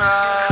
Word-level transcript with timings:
cry. 0.00 0.49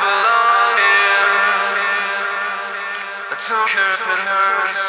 Belong 0.00 0.76
here. 0.80 1.36
I 3.28 3.36
don't 3.36 3.68
care 3.68 3.92
if 3.92 4.04
it 4.08 4.20
hurts. 4.24 4.86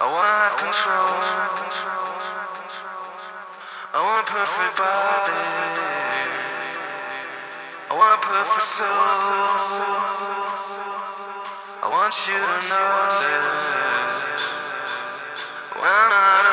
I 0.00 0.06
wanna 0.08 0.36
have 0.44 0.56
control. 0.56 1.20
I 3.92 3.98
want 4.00 4.24
a 4.24 4.30
perfect 4.32 4.74
body. 4.80 5.40
I 7.90 7.92
want 7.92 8.16
a 8.16 8.22
perfect 8.24 8.66
soul. 8.76 9.08
I 11.82 11.86
want 11.92 12.14
you 12.26 12.40
to 12.40 12.56
know 12.70 12.94
this 13.20 14.42
when 15.76 16.08
I'm 16.08 16.51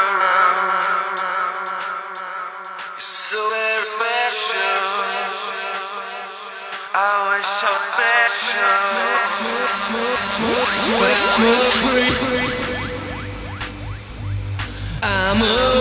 special. 7.99 9.19
I'm 15.01 15.41
a 15.41 15.78